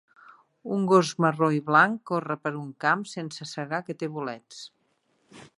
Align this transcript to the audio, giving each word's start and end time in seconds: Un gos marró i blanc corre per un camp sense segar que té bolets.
Un 0.77 0.87
gos 0.91 1.11
marró 1.25 1.49
i 1.57 1.61
blanc 1.67 2.01
corre 2.13 2.39
per 2.47 2.53
un 2.63 2.73
camp 2.87 3.07
sense 3.15 3.51
segar 3.55 3.85
que 3.91 4.01
té 4.01 4.13
bolets. 4.17 4.67